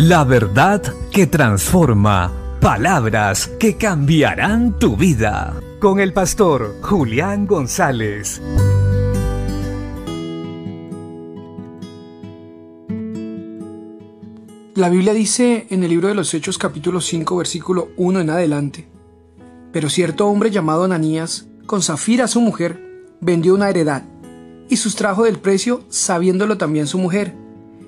La 0.00 0.22
verdad 0.22 0.80
que 1.10 1.26
transforma. 1.26 2.32
Palabras 2.60 3.48
que 3.58 3.76
cambiarán 3.76 4.78
tu 4.78 4.96
vida. 4.96 5.60
Con 5.80 5.98
el 5.98 6.12
pastor 6.12 6.76
Julián 6.82 7.48
González. 7.48 8.40
La 14.76 14.88
Biblia 14.88 15.12
dice 15.14 15.66
en 15.68 15.82
el 15.82 15.90
libro 15.90 16.06
de 16.06 16.14
los 16.14 16.32
Hechos 16.32 16.58
capítulo 16.58 17.00
5 17.00 17.36
versículo 17.36 17.88
1 17.96 18.20
en 18.20 18.30
adelante, 18.30 18.86
pero 19.72 19.90
cierto 19.90 20.28
hombre 20.28 20.52
llamado 20.52 20.84
Ananías, 20.84 21.48
con 21.66 21.82
Zafira 21.82 22.28
su 22.28 22.40
mujer, 22.40 22.80
vendió 23.20 23.52
una 23.52 23.68
heredad 23.68 24.04
y 24.68 24.76
sustrajo 24.76 25.24
del 25.24 25.40
precio 25.40 25.82
sabiéndolo 25.88 26.56
también 26.56 26.86
su 26.86 26.98
mujer, 26.98 27.34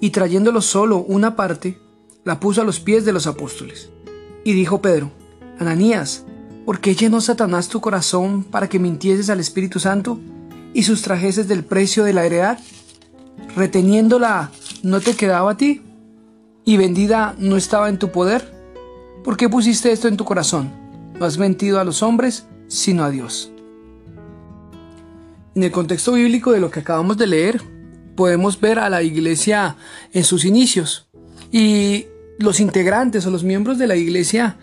y 0.00 0.10
trayéndolo 0.10 0.62
solo 0.62 0.98
una 0.98 1.36
parte, 1.36 1.78
la 2.24 2.40
puso 2.40 2.62
a 2.62 2.64
los 2.64 2.80
pies 2.80 3.04
de 3.04 3.12
los 3.12 3.26
apóstoles. 3.26 3.90
Y 4.44 4.52
dijo 4.52 4.82
Pedro, 4.82 5.10
Ananías, 5.58 6.24
¿por 6.64 6.80
qué 6.80 6.94
llenó 6.94 7.20
Satanás 7.20 7.68
tu 7.68 7.80
corazón 7.80 8.44
para 8.44 8.68
que 8.68 8.78
mintieses 8.78 9.30
al 9.30 9.40
Espíritu 9.40 9.78
Santo 9.78 10.18
y 10.74 10.82
sustrajeses 10.82 11.48
del 11.48 11.64
precio 11.64 12.04
de 12.04 12.12
la 12.12 12.24
heredad? 12.24 12.58
Reteniéndola, 13.56 14.50
¿no 14.82 15.00
te 15.00 15.14
quedaba 15.14 15.52
a 15.52 15.56
ti? 15.56 15.82
y 16.64 16.76
vendida 16.76 17.34
no 17.38 17.56
estaba 17.56 17.88
en 17.88 17.98
tu 17.98 18.10
poder? 18.10 18.52
¿Por 19.24 19.36
qué 19.36 19.48
pusiste 19.48 19.92
esto 19.92 20.08
en 20.08 20.16
tu 20.16 20.24
corazón? 20.24 20.72
No 21.18 21.26
has 21.26 21.38
mentido 21.38 21.80
a 21.80 21.84
los 21.84 22.02
hombres, 22.02 22.46
sino 22.68 23.04
a 23.04 23.10
Dios. 23.10 23.52
En 25.54 25.62
el 25.62 25.70
contexto 25.70 26.12
bíblico 26.12 26.52
de 26.52 26.60
lo 26.60 26.70
que 26.70 26.80
acabamos 26.80 27.18
de 27.18 27.26
leer, 27.26 27.60
podemos 28.16 28.60
ver 28.60 28.78
a 28.78 28.88
la 28.88 29.02
iglesia 29.02 29.76
en 30.12 30.24
sus 30.24 30.44
inicios 30.44 31.08
y 31.50 32.06
los 32.42 32.60
integrantes 32.60 33.26
o 33.26 33.30
los 33.30 33.44
miembros 33.44 33.78
de 33.78 33.86
la 33.86 33.96
iglesia 33.96 34.56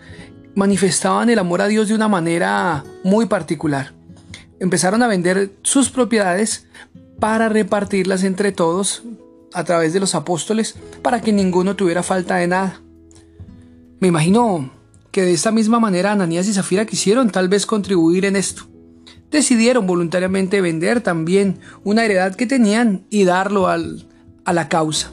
manifestaban 0.54 1.30
el 1.30 1.38
amor 1.38 1.62
a 1.62 1.68
Dios 1.68 1.88
de 1.88 1.94
una 1.94 2.08
manera 2.08 2.84
muy 3.04 3.26
particular. 3.26 3.92
Empezaron 4.58 5.02
a 5.02 5.08
vender 5.08 5.52
sus 5.62 5.90
propiedades 5.90 6.66
para 7.18 7.48
repartirlas 7.48 8.24
entre 8.24 8.52
todos 8.52 9.02
a 9.52 9.64
través 9.64 9.92
de 9.92 10.00
los 10.00 10.14
apóstoles 10.14 10.76
para 11.02 11.20
que 11.20 11.32
ninguno 11.32 11.76
tuviera 11.76 12.02
falta 12.02 12.36
de 12.36 12.46
nada. 12.46 12.80
Me 14.00 14.08
imagino 14.08 14.70
que 15.10 15.22
de 15.22 15.32
esta 15.32 15.50
misma 15.50 15.80
manera 15.80 16.12
Ananías 16.12 16.46
y 16.48 16.52
Zafira 16.52 16.86
quisieron 16.86 17.30
tal 17.30 17.48
vez 17.48 17.66
contribuir 17.66 18.24
en 18.24 18.36
esto. 18.36 18.64
Decidieron 19.30 19.86
voluntariamente 19.86 20.60
vender 20.60 21.00
también 21.00 21.60
una 21.84 22.04
heredad 22.04 22.34
que 22.34 22.46
tenían 22.46 23.06
y 23.10 23.24
darlo 23.24 23.68
al, 23.68 24.06
a 24.44 24.52
la 24.52 24.68
causa. 24.68 25.12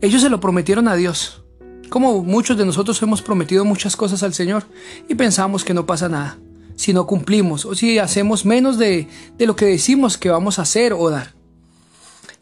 Ellos 0.00 0.22
se 0.22 0.30
lo 0.30 0.40
prometieron 0.40 0.88
a 0.88 0.96
Dios, 0.96 1.44
como 1.90 2.22
muchos 2.22 2.56
de 2.56 2.64
nosotros 2.64 3.02
hemos 3.02 3.20
prometido 3.20 3.64
muchas 3.64 3.96
cosas 3.96 4.22
al 4.22 4.32
Señor 4.32 4.64
y 5.08 5.14
pensamos 5.14 5.64
que 5.64 5.74
no 5.74 5.84
pasa 5.84 6.08
nada 6.08 6.38
si 6.76 6.94
no 6.94 7.06
cumplimos 7.06 7.66
o 7.66 7.74
si 7.74 7.98
hacemos 7.98 8.46
menos 8.46 8.78
de, 8.78 9.06
de 9.36 9.46
lo 9.46 9.54
que 9.54 9.66
decimos 9.66 10.16
que 10.16 10.30
vamos 10.30 10.58
a 10.58 10.62
hacer 10.62 10.94
o 10.94 11.10
dar. 11.10 11.34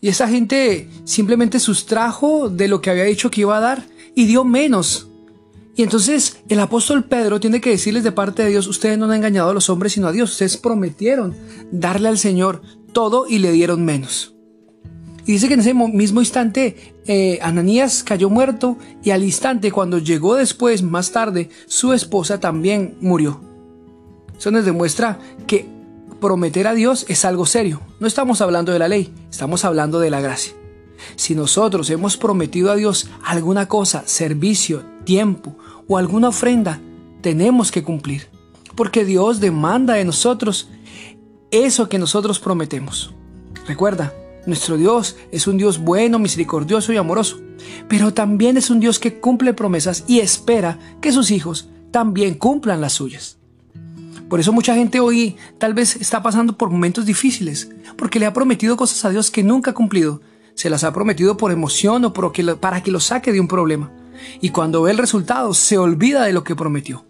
Y 0.00 0.08
esa 0.08 0.28
gente 0.28 0.88
simplemente 1.04 1.58
sustrajo 1.58 2.48
de 2.48 2.68
lo 2.68 2.80
que 2.80 2.90
había 2.90 3.04
dicho 3.04 3.32
que 3.32 3.40
iba 3.40 3.56
a 3.56 3.60
dar 3.60 3.84
y 4.14 4.26
dio 4.26 4.44
menos. 4.44 5.08
Y 5.74 5.82
entonces 5.82 6.38
el 6.48 6.60
apóstol 6.60 7.04
Pedro 7.04 7.40
tiene 7.40 7.60
que 7.60 7.70
decirles 7.70 8.04
de 8.04 8.12
parte 8.12 8.44
de 8.44 8.50
Dios, 8.50 8.68
ustedes 8.68 8.96
no 8.96 9.06
han 9.06 9.14
engañado 9.14 9.50
a 9.50 9.54
los 9.54 9.70
hombres 9.70 9.92
sino 9.92 10.06
a 10.06 10.12
Dios, 10.12 10.30
ustedes 10.32 10.56
prometieron 10.56 11.36
darle 11.72 12.08
al 12.08 12.18
Señor 12.18 12.62
todo 12.92 13.26
y 13.28 13.38
le 13.38 13.50
dieron 13.50 13.84
menos. 13.84 14.37
Y 15.28 15.32
dice 15.32 15.46
que 15.48 15.54
en 15.54 15.60
ese 15.60 15.74
mismo 15.74 16.20
instante 16.20 16.94
eh, 17.04 17.38
Ananías 17.42 18.02
cayó 18.02 18.30
muerto 18.30 18.78
y 19.04 19.10
al 19.10 19.22
instante 19.22 19.70
cuando 19.70 19.98
llegó 19.98 20.36
después, 20.36 20.82
más 20.82 21.12
tarde, 21.12 21.50
su 21.66 21.92
esposa 21.92 22.40
también 22.40 22.96
murió. 23.02 23.38
Eso 24.38 24.50
nos 24.50 24.64
demuestra 24.64 25.18
que 25.46 25.68
prometer 26.18 26.66
a 26.66 26.72
Dios 26.72 27.04
es 27.10 27.26
algo 27.26 27.44
serio. 27.44 27.82
No 28.00 28.06
estamos 28.06 28.40
hablando 28.40 28.72
de 28.72 28.78
la 28.78 28.88
ley, 28.88 29.12
estamos 29.30 29.66
hablando 29.66 30.00
de 30.00 30.08
la 30.08 30.22
gracia. 30.22 30.54
Si 31.14 31.34
nosotros 31.34 31.90
hemos 31.90 32.16
prometido 32.16 32.72
a 32.72 32.76
Dios 32.76 33.10
alguna 33.22 33.68
cosa, 33.68 34.04
servicio, 34.06 34.82
tiempo 35.04 35.54
o 35.86 35.98
alguna 35.98 36.28
ofrenda, 36.28 36.80
tenemos 37.20 37.70
que 37.70 37.82
cumplir. 37.82 38.28
Porque 38.74 39.04
Dios 39.04 39.40
demanda 39.40 39.92
de 39.92 40.06
nosotros 40.06 40.70
eso 41.50 41.90
que 41.90 41.98
nosotros 41.98 42.38
prometemos. 42.38 43.12
Recuerda, 43.66 44.14
nuestro 44.46 44.76
Dios 44.76 45.16
es 45.30 45.46
un 45.46 45.58
Dios 45.58 45.78
bueno, 45.78 46.18
misericordioso 46.18 46.92
y 46.92 46.96
amoroso, 46.96 47.40
pero 47.88 48.14
también 48.14 48.56
es 48.56 48.70
un 48.70 48.80
Dios 48.80 48.98
que 48.98 49.20
cumple 49.20 49.54
promesas 49.54 50.04
y 50.06 50.20
espera 50.20 50.78
que 51.00 51.12
sus 51.12 51.30
hijos 51.30 51.68
también 51.90 52.34
cumplan 52.34 52.80
las 52.80 52.94
suyas. 52.94 53.38
Por 54.28 54.40
eso 54.40 54.52
mucha 54.52 54.74
gente 54.74 55.00
hoy 55.00 55.36
tal 55.58 55.72
vez 55.72 55.96
está 55.96 56.22
pasando 56.22 56.56
por 56.56 56.70
momentos 56.70 57.06
difíciles, 57.06 57.70
porque 57.96 58.18
le 58.18 58.26
ha 58.26 58.32
prometido 58.32 58.76
cosas 58.76 59.04
a 59.04 59.10
Dios 59.10 59.30
que 59.30 59.42
nunca 59.42 59.70
ha 59.70 59.74
cumplido. 59.74 60.20
Se 60.54 60.68
las 60.68 60.84
ha 60.84 60.92
prometido 60.92 61.36
por 61.36 61.50
emoción 61.50 62.04
o 62.04 62.12
para 62.12 62.82
que 62.82 62.90
lo 62.90 63.00
saque 63.00 63.32
de 63.32 63.40
un 63.40 63.48
problema. 63.48 63.90
Y 64.40 64.50
cuando 64.50 64.82
ve 64.82 64.90
el 64.90 64.98
resultado, 64.98 65.54
se 65.54 65.78
olvida 65.78 66.24
de 66.24 66.32
lo 66.32 66.44
que 66.44 66.56
prometió. 66.56 67.06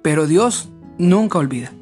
Pero 0.00 0.26
Dios 0.26 0.70
nunca 0.98 1.38
olvida. 1.38 1.72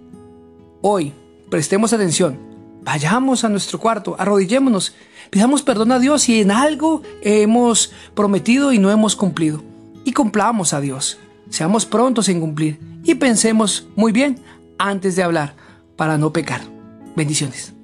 Hoy, 0.82 1.12
prestemos 1.50 1.93
atención. 1.93 2.50
Vayamos 2.82 3.44
a 3.44 3.48
nuestro 3.48 3.78
cuarto, 3.78 4.16
arrodillémonos, 4.18 4.94
pidamos 5.30 5.62
perdón 5.62 5.92
a 5.92 5.98
Dios 5.98 6.22
si 6.22 6.41
en 6.41 6.50
algo 6.50 7.02
hemos 7.22 7.92
prometido 8.14 8.72
y 8.72 8.78
no 8.78 8.91
hemos 8.91 9.16
cumplido. 9.16 9.62
Y 10.04 10.12
cumplamos 10.12 10.72
a 10.72 10.80
Dios. 10.80 11.19
Seamos 11.50 11.84
prontos 11.84 12.28
en 12.28 12.40
cumplir 12.40 12.80
y 13.04 13.16
pensemos 13.16 13.86
muy 13.96 14.12
bien 14.12 14.40
antes 14.78 15.16
de 15.16 15.22
hablar 15.22 15.54
para 15.96 16.16
no 16.16 16.32
pecar. 16.32 16.62
Bendiciones. 17.16 17.74